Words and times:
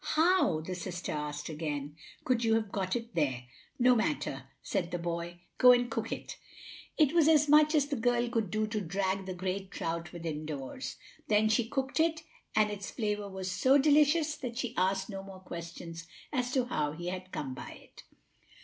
"How," 0.15 0.61
the 0.61 0.73
sister 0.73 1.11
asked 1.11 1.47
again, 1.47 1.95
"could 2.25 2.43
you 2.43 2.55
have 2.55 2.71
got 2.71 2.95
it 2.95 3.13
there?" 3.13 3.43
"No 3.77 3.93
matter," 3.95 4.45
said 4.63 4.89
the 4.89 4.97
boy; 4.97 5.41
"go 5.59 5.71
and 5.73 5.91
cook 5.91 6.11
it." 6.11 6.37
It 6.97 7.13
was 7.13 7.27
as 7.27 7.47
much 7.47 7.75
as 7.75 7.85
the 7.85 7.95
girl 7.95 8.27
could 8.27 8.49
do 8.49 8.65
to 8.65 8.81
drag 8.81 9.27
the 9.27 9.35
great 9.35 9.69
trout 9.69 10.11
within 10.11 10.43
doors. 10.47 10.97
Then 11.27 11.49
she 11.49 11.69
cooked 11.69 11.99
it, 11.99 12.23
and 12.55 12.71
its 12.71 12.89
flavor 12.89 13.29
was 13.29 13.51
so 13.51 13.77
delicious 13.77 14.35
that 14.37 14.57
she 14.57 14.73
asked 14.75 15.07
no 15.07 15.21
more 15.21 15.39
questions 15.41 16.07
as 16.33 16.51
to 16.53 16.65
how 16.65 16.93
he 16.93 17.09
had 17.09 17.31
come 17.31 17.53
by 17.53 17.69
it. 17.69 18.01